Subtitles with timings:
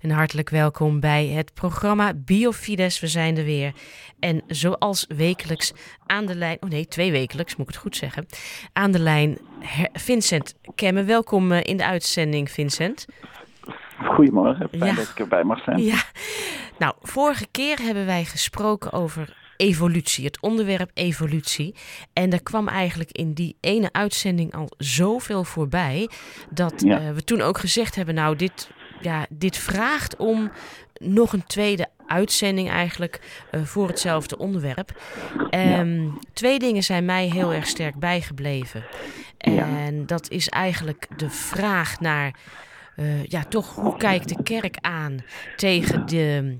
[0.00, 3.00] En hartelijk welkom bij het programma Biofides.
[3.00, 3.72] We zijn er weer.
[4.18, 5.72] En zoals wekelijks
[6.06, 8.26] aan de lijn, oh nee, twee wekelijks moet ik het goed zeggen.
[8.72, 9.38] Aan de lijn
[9.92, 11.04] Vincent Kemme.
[11.04, 13.06] Welkom eh, in de uitzending, Vincent.
[14.04, 15.82] Goedemorgen, fijn dat ik erbij mag zijn.
[15.82, 16.02] Ja,
[16.78, 21.74] nou, vorige keer hebben wij gesproken over evolutie, het onderwerp evolutie.
[22.12, 26.08] En er kwam eigenlijk in die ene uitzending al zoveel voorbij,
[26.50, 28.70] dat eh, we toen ook gezegd hebben, nou, dit,
[29.00, 30.50] ja, dit vraagt om
[30.94, 35.02] nog een tweede uitzending eigenlijk uh, voor hetzelfde onderwerp.
[35.50, 38.84] Um, Twee dingen zijn mij heel erg sterk bijgebleven.
[39.38, 42.34] En dat is eigenlijk de vraag naar,
[42.96, 45.24] uh, ja, toch hoe kijkt de kerk aan
[45.56, 46.58] tegen de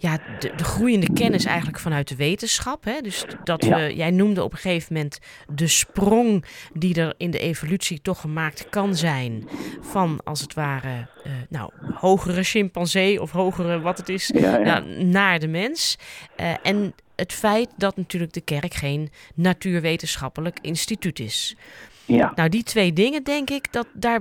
[0.00, 2.84] ja, de, de, groeiende kennis eigenlijk vanuit de wetenschap.
[2.84, 3.00] Hè?
[3.00, 5.18] Dus dat we, jij noemde op een gegeven moment
[5.54, 9.48] de sprong die er in de evolutie toch gemaakt kan zijn.
[9.80, 15.38] Van als het ware, uh, nou, hogere chimpansee of hogere wat het is, nou, naar
[15.38, 15.98] de mens.
[16.36, 21.56] Uh, en het feit dat natuurlijk de kerk geen natuurwetenschappelijk instituut is.
[22.04, 22.32] Ja.
[22.34, 24.20] Nou, die twee dingen denk ik, dat daar,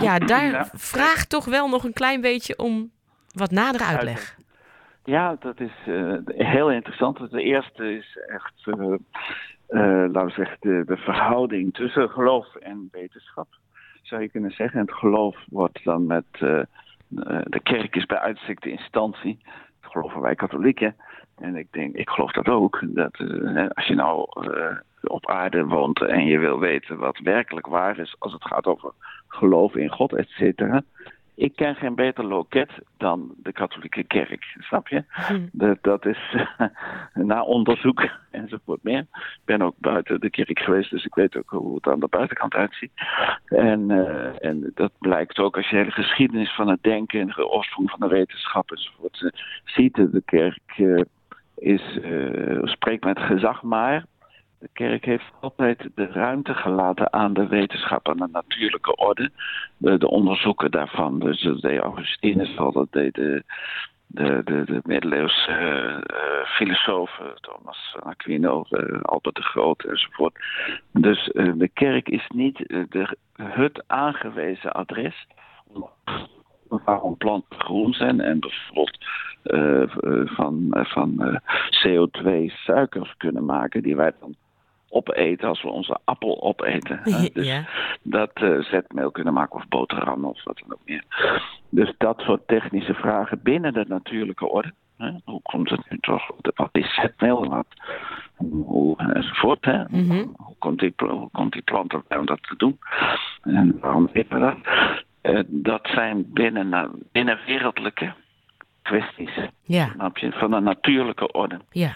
[0.00, 2.90] ja, daar vraagt toch wel nog een klein beetje om
[3.32, 4.36] wat nadere uitleg.
[5.08, 7.30] Ja, dat is uh, heel interessant.
[7.30, 8.96] De eerste is echt, uh, uh,
[10.12, 13.46] laten we zeggen, de, de, verhouding tussen geloof en wetenschap.
[14.02, 14.80] Zou je kunnen zeggen.
[14.80, 16.24] En het geloof wordt dan met.
[17.44, 19.38] de kerk is bij uitstek de instantie.
[19.80, 20.96] Dat geloven wij katholieken.
[21.36, 22.80] En ik denk, ik geloof dat ook.
[22.82, 23.18] Dat
[23.74, 24.26] als je nou
[25.02, 28.92] op aarde woont en je wil weten wat werkelijk waar is als het gaat over
[29.28, 30.82] geloof in God, et cetera
[31.38, 35.04] ik ken geen beter loket dan de katholieke kerk, snap je?
[35.08, 35.46] Hm.
[35.52, 36.36] Dat, dat is
[37.14, 38.98] na onderzoek enzovoort meer.
[39.12, 42.08] Ik ben ook buiten de kerk geweest, dus ik weet ook hoe het aan de
[42.08, 42.92] buitenkant uitziet.
[43.44, 47.48] En, uh, en dat blijkt ook als je de geschiedenis van het denken en de
[47.48, 49.30] oorsprong van de wetenschap enzovoort uh,
[49.64, 49.94] ziet.
[49.94, 51.02] De kerk uh,
[51.56, 51.98] is,
[52.62, 54.04] spreekt met gezag maar
[54.58, 59.30] de kerk heeft altijd de ruimte gelaten aan de wetenschap, aan de natuurlijke orde.
[59.76, 61.18] De, de onderzoeken daarvan.
[61.18, 63.42] Dus deed Augustinus al, dat de, de,
[64.06, 70.38] de, de middeleeuwse uh, filosofen, Thomas Aquino, uh, Albert de Groot enzovoort.
[70.92, 75.26] Dus de kerk is niet de, het aangewezen adres
[76.68, 78.98] waarom planten groen zijn en bijvoorbeeld
[80.24, 81.40] van, van
[81.86, 84.34] CO2 suikers kunnen maken die wij dan
[84.88, 87.00] opeten als we onze appel opeten.
[87.34, 87.64] Dus
[88.02, 91.04] dat uh, zetmeel kunnen maken of boterham of wat dan ook meer.
[91.68, 94.72] Dus dat soort technische vragen binnen de natuurlijke orde.
[94.96, 95.10] Hè?
[95.24, 96.30] Hoe komt het nu toch?
[96.54, 97.48] Wat is zetmeel?
[97.48, 97.66] Wat,
[98.36, 99.64] hoe, enzovoort.
[99.64, 99.82] Hè?
[99.88, 100.26] Mhm.
[100.36, 102.78] hoe, komt die, hoe komt die plant erbij om dat te doen?
[103.42, 104.56] En waarom eten we dat?
[105.22, 108.12] Uh, dat zijn binnen, binnenwereldlijke
[108.82, 109.38] kwesties.
[109.62, 110.12] Ja.
[110.30, 111.60] Van de natuurlijke orde.
[111.70, 111.94] Ja.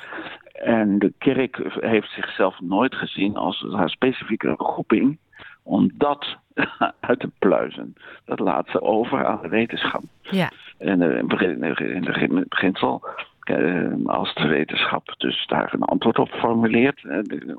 [0.63, 5.19] En de kerk heeft zichzelf nooit gezien als haar specifieke roeping
[5.63, 6.37] om dat
[7.01, 7.95] uit te pluizen.
[8.25, 10.03] Dat laat ze over aan de wetenschap.
[10.21, 10.51] Ja.
[10.79, 13.03] En in het beginsel,
[13.41, 17.05] eh, als de wetenschap dus daar een antwoord op formuleert,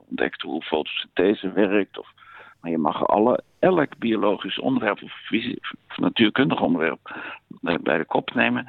[0.09, 2.13] ontdekt hoe fotosynthese werkt of
[2.63, 5.13] maar je mag alle, elk biologisch onderwerp of,
[5.90, 7.16] of natuurkundig onderwerp
[7.62, 8.68] bij de kop nemen.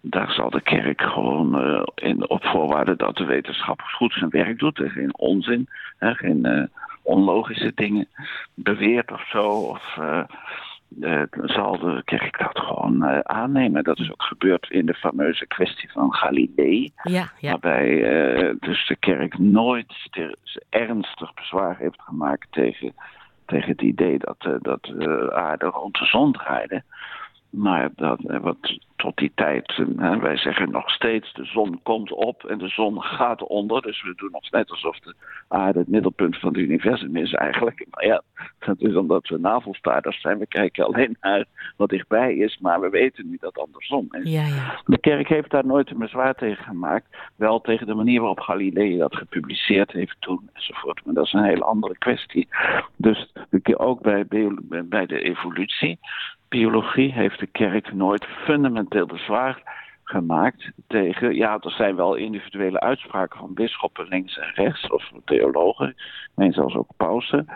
[0.00, 4.58] Daar zal de kerk gewoon uh, in, op voorwaarde dat de wetenschap goed zijn werk
[4.58, 4.80] doet.
[4.80, 5.68] En geen onzin,
[5.98, 6.64] hè, geen uh,
[7.02, 8.08] onlogische dingen
[8.54, 9.48] beweert of zo.
[9.48, 10.24] Of, uh,
[11.00, 13.84] uh, zal de kerk dat gewoon aannemen.
[13.84, 16.16] Dat is ook gebeurd in de fameuze kwestie van.
[17.02, 17.50] Ja, ja.
[17.50, 20.08] Waarbij dus de kerk nooit
[20.68, 22.94] ernstig bezwaar heeft gemaakt tegen
[23.48, 26.82] tegen het idee dat, uh, dat uh, aarde rond de zon draaide.
[27.50, 32.44] Maar dat, uh, wat tot die tijd, wij zeggen nog steeds, de zon komt op
[32.44, 33.82] en de zon gaat onder.
[33.82, 35.14] Dus we doen nog net alsof de
[35.48, 37.86] aarde het middelpunt van het universum is eigenlijk.
[37.90, 38.22] Maar ja,
[38.58, 40.38] dat is omdat we navelstaarders zijn.
[40.38, 41.44] We kijken alleen naar
[41.76, 44.30] wat dichtbij is, maar we weten niet dat andersom is.
[44.30, 44.80] Ja, ja.
[44.84, 47.16] De kerk heeft daar nooit een bezwaar tegen gemaakt.
[47.36, 51.04] Wel tegen de manier waarop Galilei dat gepubliceerd heeft toen enzovoort.
[51.04, 52.48] Maar dat is een hele andere kwestie.
[52.96, 53.32] Dus
[53.76, 54.26] ook bij,
[54.84, 55.98] bij de evolutie
[56.48, 59.62] biologie heeft de kerk nooit fundamenteel bezwaar
[60.04, 61.34] gemaakt tegen.
[61.34, 65.96] Ja, er zijn wel individuele uitspraken van bisschoppen links en rechts, of theologen,
[66.36, 67.46] en zelfs ook pausen.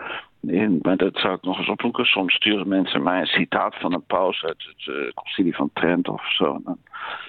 [0.82, 2.04] maar dat zou ik nog eens opzoeken.
[2.04, 6.08] Soms sturen mensen mij een citaat van een paus uit het uh, concilie van Trent
[6.08, 6.54] of zo.
[6.54, 6.78] En dan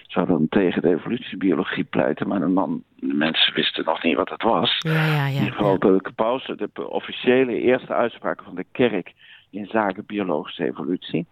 [0.08, 4.30] zou dan tegen de evolutiebiologie pleiten, maar de, man, de mensen wisten nog niet wat
[4.30, 4.78] het was.
[4.80, 9.14] Ja, ja, ja, in ieder geval de paus, de officiële eerste uitspraken van de kerk
[9.50, 11.28] in zaken biologische evolutie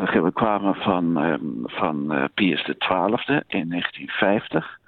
[0.00, 4.78] We kwamen van, ehm, van uh, Pius XII in 1950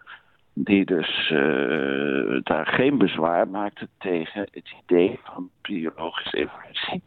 [0.54, 7.02] die dus uh, daar geen bezwaar maakte tegen het idee van biologische evolutie.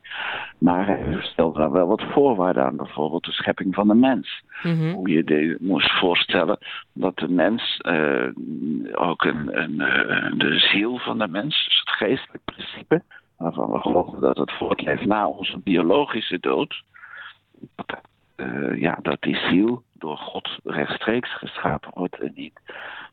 [0.58, 4.44] Maar hij stelde daar wel wat voorwaarden aan, bijvoorbeeld de schepping van de mens.
[4.64, 4.94] Mm-hmm.
[4.94, 6.58] Hoe je de, moest voorstellen
[6.94, 8.28] dat de mens uh,
[8.92, 9.78] ook een, een,
[10.38, 13.02] de ziel van de mens, dus het geestelijk principe,
[13.38, 16.84] waarvan we geloven dat het voortleeft na onze biologische dood,
[17.76, 18.02] dat,
[18.76, 22.60] ja, dat die ziel door God rechtstreeks geschapen wordt en niet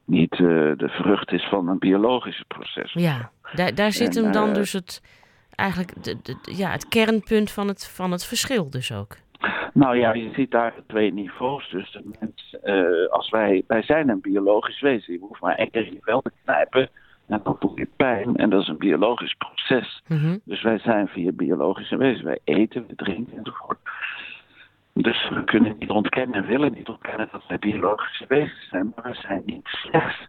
[0.05, 2.93] niet uh, de vrucht is van een biologische proces.
[2.93, 5.03] Ja, daar, daar zit en, hem dan uh, dus het,
[5.55, 9.17] eigenlijk de, de, ja, het kernpunt van het, van het verschil dus ook.
[9.73, 11.71] Nou ja, je ziet daar twee niveaus.
[11.71, 12.57] Dus de mens,
[13.11, 15.13] als wij, wij zijn een biologisch wezen.
[15.13, 16.89] Je hoeft maar één keer je vel te knijpen
[17.27, 18.37] en dan voel je pijn.
[18.37, 20.03] En dat is een biologisch proces.
[20.07, 20.41] Mm-hmm.
[20.45, 22.25] Dus wij zijn via biologische wezen.
[22.25, 23.79] Wij eten, we drinken enzovoort.
[25.03, 29.13] Dus we kunnen niet ontkennen en willen niet ontkennen dat wij biologische wezens zijn, maar
[29.13, 30.29] we zijn niet slechts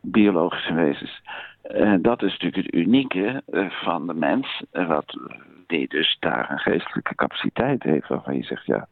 [0.00, 1.22] biologische wezens.
[1.70, 5.18] Uh, dat is natuurlijk het unieke uh, van de mens, uh, wat,
[5.66, 8.88] die dus daar een geestelijke capaciteit heeft, waarvan je zegt, ja,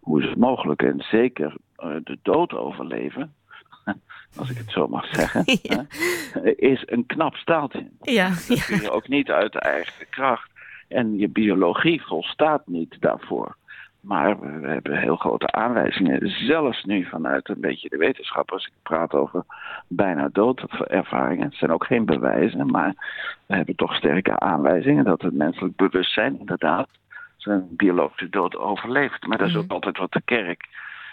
[0.00, 0.82] hoe is het mogelijk?
[0.82, 3.34] En zeker de dood overleven,
[4.38, 5.84] als ik het zo mag zeggen, ja.
[6.56, 7.88] is een knap staaltje.
[8.00, 10.50] Ja, dat kun je ook niet uit de eigen kracht.
[10.88, 13.56] En je biologie volstaat niet daarvoor.
[14.00, 18.72] Maar we hebben heel grote aanwijzingen, zelfs nu vanuit een beetje de wetenschap, als ik
[18.82, 19.44] praat over
[19.88, 21.44] bijna doodervaringen.
[21.44, 22.94] Het zijn ook geen bewijzen, maar
[23.46, 26.88] we hebben toch sterke aanwijzingen dat het menselijk bewustzijn inderdaad
[27.36, 29.26] zijn biologische dood overleeft.
[29.26, 30.68] Maar dat is ook altijd wat de kerk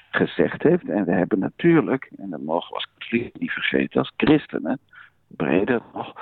[0.10, 0.90] gezegd heeft.
[0.90, 4.80] En we hebben natuurlijk, en dat mogen we als katholieken niet vergeten, als christenen,
[5.28, 6.14] breder nog,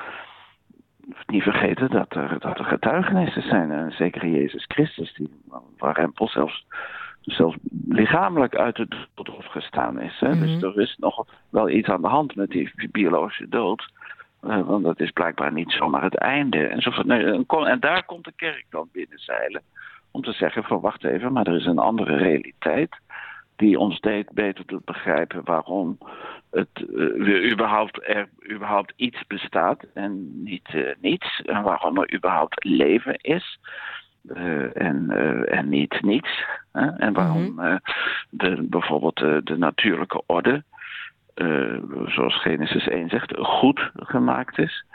[1.27, 3.71] niet vergeten dat er, dat er getuigenissen zijn.
[3.71, 5.29] En zeker Jezus Christus, die,
[5.77, 6.65] waar Rempel zelfs,
[7.21, 7.57] zelfs
[7.87, 10.19] lichamelijk uit de dood gestaan is.
[10.19, 10.39] Hè?
[10.39, 10.65] Dus mhm.
[10.65, 13.91] er is nog wel iets aan de hand met die biologische dood.
[14.43, 16.67] Uh, want dat is blijkbaar niet zomaar het einde.
[16.67, 19.61] En, zo, nee, en daar komt de kerk dan binnenzeilen.
[20.11, 22.97] Om te zeggen van wacht even, maar er is een andere realiteit
[23.55, 25.97] die ons deed beter te begrijpen waarom
[26.53, 31.41] het, uh, überhaupt er überhaupt iets bestaat en niet uh, niets.
[31.45, 33.59] En waarom er überhaupt leven is.
[34.23, 35.09] Uh, en,
[35.49, 36.43] en niet niets.
[36.71, 36.87] Hè?
[36.87, 37.79] En waarom mm-hmm.
[38.29, 40.63] de, bijvoorbeeld de natuurlijke orde,
[42.05, 44.85] zoals Genesis 1 zegt, goed gemaakt is.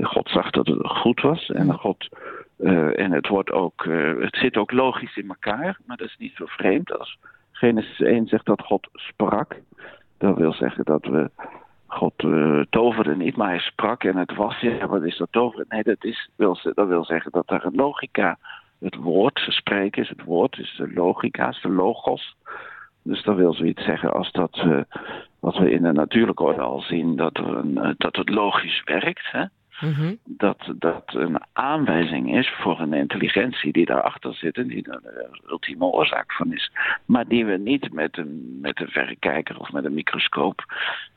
[0.00, 1.78] God zag dat het goed was en mm-hmm.
[1.78, 2.08] God
[2.96, 3.84] en het wordt ook,
[4.20, 7.18] het zit ook logisch in elkaar, maar dat is niet zo vreemd als
[7.56, 9.60] Genesis 1 zegt dat God sprak.
[10.18, 11.30] Dat wil zeggen dat we.
[11.86, 14.60] God uh, toverde niet, maar hij sprak en het was.
[14.60, 15.66] Ja, wat is dat toveren?
[15.68, 18.38] Nee, dat, is, wil, dat wil zeggen dat er een logica.
[18.80, 22.36] Het woord, spreken is het woord, is de logica, is de logos.
[23.02, 24.80] Dus dat wil zoiets zeggen als dat uh,
[25.40, 28.82] wat we in de natuurlijke orde al zien, dat, er een, uh, dat het logisch
[28.84, 29.30] werkt.
[29.30, 29.44] Hè?
[29.80, 30.18] Mm-hmm.
[30.24, 35.40] dat, dat een aanwijzing is voor een intelligentie die daarachter zit en die er de
[35.48, 36.70] ultieme oorzaak van is.
[37.04, 40.64] Maar die we niet met een, met een verrekijker of met een microscoop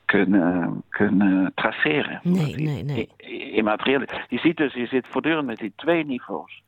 [0.06, 2.20] kunnen, kunnen traceren.
[2.24, 3.10] Nee, nee, nee.
[3.52, 4.02] Immaterieel.
[4.28, 6.62] Je ziet dus, je zit voortdurend met die twee niveaus.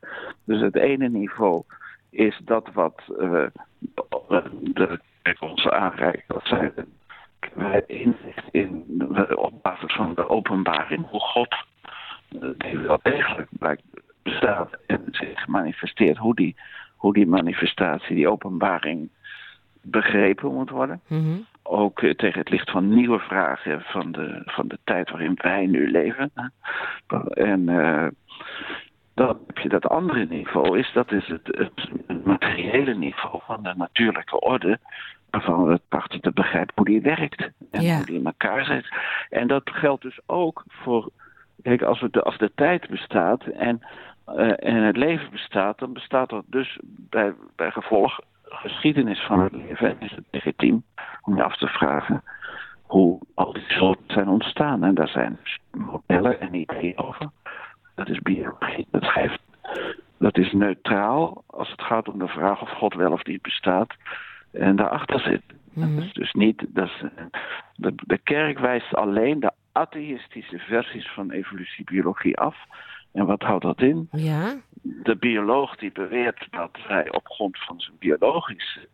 [0.44, 1.64] Dus het ene niveau
[2.10, 3.52] is dat wat we
[4.62, 5.00] de,
[5.40, 6.74] ons aanreiken, dat zijn
[7.54, 8.86] wij inzicht in,
[9.36, 11.56] op basis van de openbaring, hoe God
[12.58, 13.84] die wel degelijk blijkt
[14.24, 16.56] bestaat en zich manifesteert, hoe die,
[16.96, 19.10] hoe die manifestatie, die openbaring
[19.82, 21.02] begrepen moet worden.
[21.08, 21.46] Mm-hmm.
[21.64, 25.66] Ook uh, tegen het licht van nieuwe vragen van de, van de tijd waarin wij
[25.66, 26.32] nu leven.
[27.34, 28.08] En uh,
[29.14, 31.48] dan heb je dat andere niveau, is, dat is het,
[32.08, 34.80] het, materiële niveau van de natuurlijke orde.
[35.30, 38.88] Waarvan we trachten te begrijpen hoe die werkt en hoe die in elkaar zit.
[39.30, 41.10] En dat geldt dus ook voor
[41.62, 43.82] Kijk, als, we de, als de tijd bestaat en,
[44.28, 49.54] uh, en het leven bestaat, dan bestaat er dus bij, bij gevolg geschiedenis van het
[49.54, 49.90] leven.
[49.90, 50.84] En is het legitiem
[51.22, 52.24] om je af te vragen
[52.82, 54.84] hoe al die soorten zijn ontstaan.
[54.84, 57.30] En daar zijn dus modellen en ideeën over.
[57.96, 58.88] Dat is biologie.
[58.92, 59.42] Dat geeft.
[60.18, 63.94] Dat is neutraal als het gaat om de vraag of God wel of niet bestaat.
[64.52, 65.42] En daarachter zit.
[65.74, 66.66] Dat is dus niet.
[66.68, 67.04] Dat is,
[67.76, 72.58] de, de kerk wijst alleen de atheïstische versies van evolutiebiologie af.
[73.12, 74.08] En wat houdt dat in?
[74.12, 74.56] Ja.
[74.82, 78.88] De bioloog die beweert dat hij op grond van zijn biologische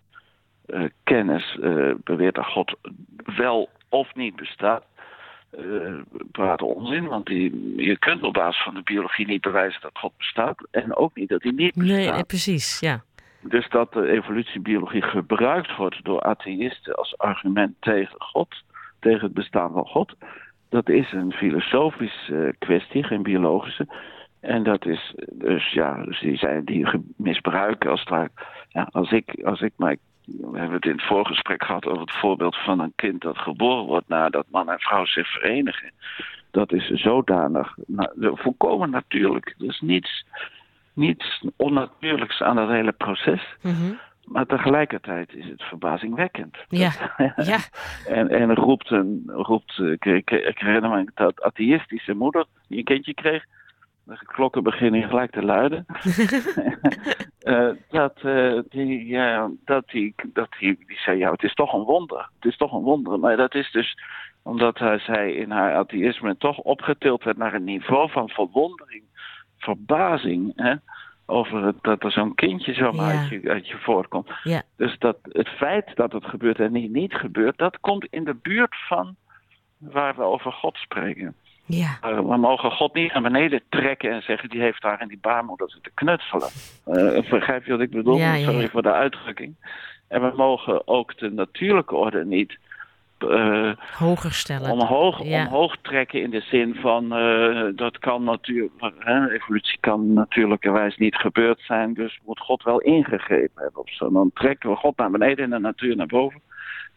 [0.67, 2.75] uh, kennis uh, beweert dat God
[3.37, 4.83] wel of niet bestaat.
[5.59, 5.93] Uh,
[6.31, 10.17] praat onzin, want die, je kunt op basis van de biologie niet bewijzen dat God
[10.17, 12.13] bestaat en ook niet dat hij niet bestaat.
[12.15, 13.03] Nee, precies, ja.
[13.41, 18.63] Dus dat de evolutiebiologie gebruikt wordt door atheïsten als argument tegen God,
[18.99, 20.15] tegen het bestaan van God,
[20.69, 23.87] dat is een filosofische kwestie, geen biologische.
[24.39, 28.29] En dat is dus ja, dus die zijn die misbruiken als het ware.
[28.69, 29.95] Ja, als ik, als ik maar
[30.25, 33.85] we hebben het in het voorgesprek gehad over het voorbeeld van een kind dat geboren
[33.85, 35.91] wordt nadat man en vrouw zich verenigen.
[36.51, 39.55] Dat is zodanig nou, volkomen natuurlijk.
[39.59, 40.25] Er is niets,
[40.93, 43.55] niets onnatuurlijks aan dat hele proces.
[43.61, 46.57] Mm Maar tegelijkertijd is het verbazingwekkend.
[46.67, 46.91] Ja.
[47.35, 47.57] ja.
[48.07, 52.83] en, en roept een, roept, ik, ik, ik herinner me dat atheïstische moeder die een
[52.83, 53.45] kindje kreeg,
[54.05, 55.85] de klokken beginnen gelijk te luiden.
[57.43, 61.73] uh, dat, uh, die, ja, dat, die, dat die, die zei, ja, het is toch
[61.73, 62.29] een wonder.
[62.35, 63.19] Het is toch een wonder.
[63.19, 63.97] Maar dat is dus
[64.43, 69.03] omdat hij, zij in haar atheïsme toch opgetild werd naar een niveau van verwondering,
[69.57, 70.51] verbazing.
[70.55, 70.75] Hè?
[71.25, 73.19] Over dat er zo'n kindje zomaar ja.
[73.19, 74.29] uit, je, uit je voortkomt.
[74.43, 74.61] Ja.
[74.77, 78.35] Dus dat het feit dat het gebeurt en niet, niet gebeurt, dat komt in de
[78.41, 79.15] buurt van
[79.77, 81.35] waar we over God spreken.
[81.65, 81.99] Ja.
[82.05, 85.17] Uh, we mogen God niet naar beneden trekken en zeggen: die heeft daar in die
[85.21, 86.49] baarmoeder zitten knutselen.
[86.87, 88.17] Uh, begrijp je wat ik bedoel?
[88.17, 89.55] Ja, Sorry voor de uitdrukking.
[90.07, 92.57] En we mogen ook de natuurlijke orde niet.
[93.31, 94.71] Uh, Hoger stellen.
[94.71, 97.09] Omhoog, omhoog trekken in de zin van
[97.75, 98.73] dat kan natuurlijk,
[99.31, 103.81] evolutie kan natuurlijkerwijs niet gebeurd zijn, dus moet God wel ingegrepen hebben.
[103.81, 104.11] Of zo.
[104.11, 106.41] Dan trekken we God naar beneden en de natuur naar boven.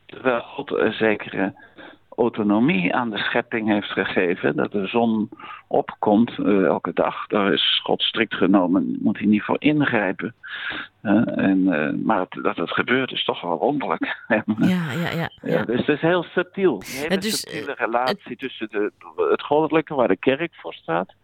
[0.06, 1.54] Terwijl God een zekere
[2.18, 4.56] autonomie aan de schepping heeft gegeven.
[4.56, 5.28] Dat de zon
[5.66, 7.26] opkomt uh, elke dag.
[7.26, 10.34] Daar is God strikt genomen, moet hij niet voor ingrijpen.
[11.02, 14.24] Uh, en, uh, maar het, dat het gebeurt is toch wel wonderlijk.
[14.28, 14.42] ja,
[14.92, 16.74] ja, ja, ja, Dus het is heel subtiel.
[16.74, 18.92] Een hele dus, subtiele relatie tussen de,
[19.30, 21.14] het goddelijke, waar de kerk voor staat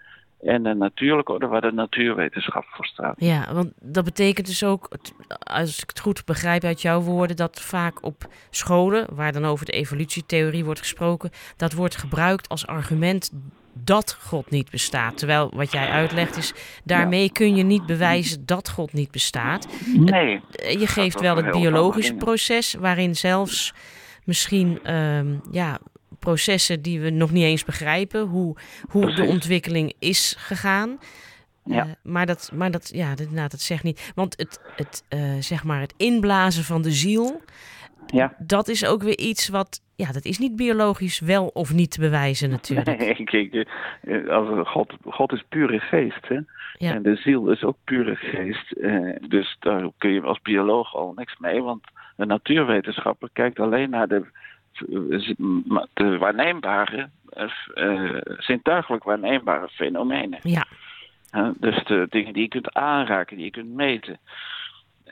[0.45, 3.15] en de natuurlijke orde waar de natuurwetenschap voor staat.
[3.19, 4.89] Ja, want dat betekent dus ook,
[5.39, 9.67] als ik het goed begrijp uit jouw woorden, dat vaak op scholen, waar dan over
[9.67, 13.31] de evolutietheorie wordt gesproken, dat wordt gebruikt als argument
[13.73, 15.19] dat God niet bestaat.
[15.19, 17.33] Terwijl wat jij uitlegt is, daarmee ja.
[17.33, 19.69] kun je niet bewijzen dat God niet bestaat.
[19.97, 20.41] Nee.
[20.59, 23.75] Je geeft wel het biologische proces, waarin zelfs
[24.25, 25.79] misschien um, ja,
[26.25, 28.57] processen die we nog niet eens begrijpen, hoe,
[28.89, 30.99] hoe de ontwikkeling is gegaan.
[31.65, 31.87] Ja.
[31.87, 34.13] Uh, maar dat, maar dat, ja, dat, nou, dat zegt niet.
[34.15, 37.43] Want het, het, uh, zeg maar het inblazen van de ziel,
[38.07, 38.35] ja.
[38.39, 42.01] dat is ook weer iets wat, ja, dat is niet biologisch wel of niet te
[42.01, 42.89] bewijzen natuurlijk.
[42.99, 43.69] Nee, kijk,
[44.29, 46.39] als God, God is pure geest, hè?
[46.79, 46.95] Ja.
[46.95, 48.75] En de ziel is ook pure geest.
[48.77, 51.85] Uh, dus daar kun je als bioloog al niks mee, want
[52.17, 54.25] een natuurwetenschapper kijkt alleen naar de
[55.93, 57.09] de waarneembare,
[57.75, 60.39] uh, zintuigelijk waarneembare fenomenen.
[60.43, 60.67] Ja.
[61.33, 64.19] Uh, dus de dingen die je kunt aanraken, die je kunt meten.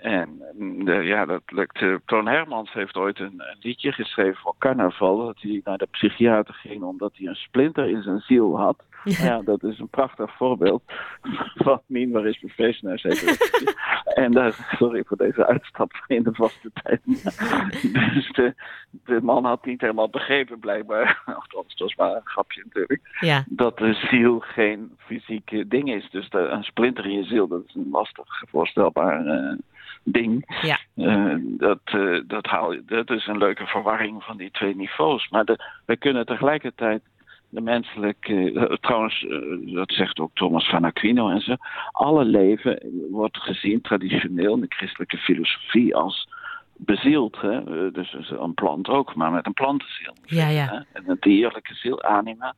[0.02, 0.42] En
[0.84, 1.80] de, ja, dat lukt.
[1.80, 5.16] Uh, Toon Hermans heeft ooit een, een, liedje geschreven voor carnaval.
[5.26, 8.82] Dat hij naar de psychiater ging omdat hij een splinter in zijn ziel had.
[9.04, 10.82] Ja, ja dat is een prachtig voorbeeld
[11.64, 12.72] van Mien, waar is mijn
[14.14, 17.00] en daar, sorry voor deze uitstap in de vaste tijd.
[18.14, 18.54] dus de,
[18.90, 21.22] de, man had niet helemaal begrepen, blijkbaar.
[21.24, 23.00] Althans, dat was maar een grapje natuurlijk.
[23.20, 23.44] Ja.
[23.48, 26.10] Dat de ziel geen fysieke ding is.
[26.10, 29.26] Dus de, een splinter in je ziel, dat is een lastig voorstelbaar.
[29.26, 29.58] Uh,
[30.04, 30.58] ding.
[30.62, 30.78] Ja.
[30.96, 35.28] Uh, dat, uh, dat, haal dat is een leuke verwarring van die twee niveaus.
[35.28, 37.02] Maar de, we kunnen tegelijkertijd
[37.48, 38.52] de menselijke.
[38.52, 39.26] Uh, trouwens,
[39.74, 41.54] dat zegt ook Thomas van Aquino en zo.
[41.92, 46.28] Alle leven wordt gezien traditioneel in de christelijke filosofie als
[46.76, 47.40] bezield.
[47.40, 47.90] Hè?
[47.90, 50.14] Dus een plant ook, maar met een plantenziel.
[50.24, 50.66] Ja, ja.
[50.66, 50.76] Hè?
[50.92, 52.54] En een dierlijke ziel, anima.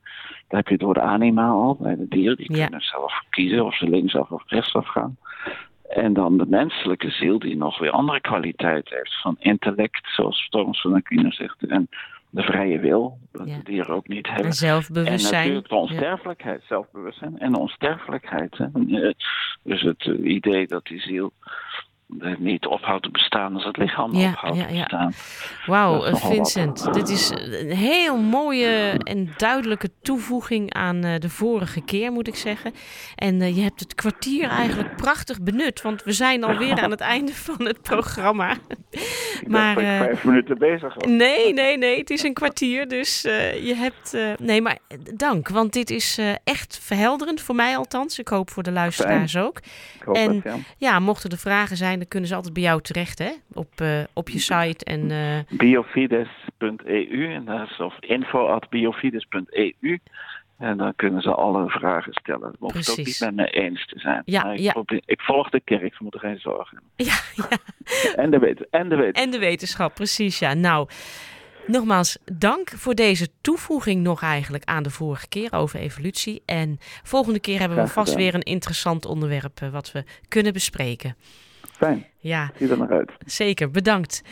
[0.48, 2.36] Daar heb je door de anima al bij de dieren.
[2.36, 2.62] Die Ja.
[2.62, 5.16] kunnen zelf kiezen of ze linksaf of rechtsaf gaan.
[5.88, 9.20] En dan de menselijke ziel, die nog weer andere kwaliteit heeft.
[9.20, 11.66] Van intellect, zoals Thomas van Aquino zegt.
[11.66, 11.88] En
[12.30, 13.56] de vrije wil, dat Ja.
[13.56, 14.44] de dieren ook niet hebben.
[14.44, 15.32] En En zelfbewustzijn.
[15.42, 15.80] natuurlijk de Ja.
[15.80, 18.58] onsterfelijkheid, zelfbewustzijn en onsterfelijkheid.
[18.58, 18.64] Hè.
[18.64, 19.12] Eh,
[19.62, 21.32] Dus het eh, idee dat die ziel
[22.38, 24.80] niet ophoudt te bestaan als het lichaam Ja, ophoudt ja, te ja.
[24.80, 25.12] bestaan.
[25.66, 26.94] Wauw, eh, Vincent, wat.
[26.94, 32.34] dit is een heel mooie en duidelijke toevoeging aan eh, de vorige keer, moet ik
[32.37, 32.73] zeggen.
[33.16, 37.00] En eh, je hebt het kwartier eigenlijk prachtig benut, want we zijn alweer aan het
[37.14, 38.52] einde van het programma.
[38.90, 41.04] Ik Maar, ik eh, vijf minuten bezig was.
[41.12, 44.14] Nee, nee, nee, het is een kwartier, dus eh, je hebt...
[44.14, 48.18] eh, nee, maar eh, dank, want dit is eh, echt verhelderend, voor mij althans.
[48.18, 49.58] Ik hoop voor de luisteraars ook.
[49.58, 50.56] Ik hoop en- het, ja.
[50.78, 53.30] Ja, mochten er vragen zijn, dan kunnen ze altijd bij jou terecht, hè?
[53.52, 55.10] Op, eh, op je site en...
[55.10, 59.98] eh, biofides.eu en dat is of info@biofides.eu
[60.58, 62.54] En dan kunnen ze alle vragen stellen.
[62.60, 64.22] Ze het ook niet met me eens te zijn.
[64.24, 64.72] Ja, ik, ja.
[64.72, 66.80] probeer- ik volg de kerk, ze moeten geen zorgen.
[66.96, 67.48] Ja, ja.
[68.22, 69.24] En de, wet, en de wetenschap.
[69.24, 70.38] En de wetenschap, precies.
[70.38, 70.88] Ja, nou,
[71.66, 76.42] nogmaals, dank voor deze toevoeging nog eigenlijk aan de vorige keer over evolutie.
[76.46, 81.16] En volgende keer hebben we vast weer een interessant onderwerp eh, wat we kunnen bespreken.
[82.18, 83.12] Ja, zie er naar uit.
[83.26, 83.70] zeker.
[83.70, 84.22] Bedankt.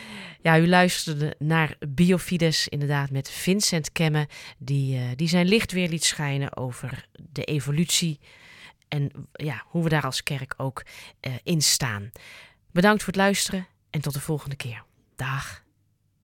[0.41, 5.89] Ja, u luisterde naar Biofides, inderdaad, met Vincent Kemme, die, eh, die zijn licht weer
[5.89, 8.19] liet schijnen over de evolutie
[8.87, 10.83] en ja, hoe we daar als kerk ook
[11.19, 12.11] eh, in staan.
[12.71, 14.83] Bedankt voor het luisteren en tot de volgende keer.
[15.15, 15.62] Dag.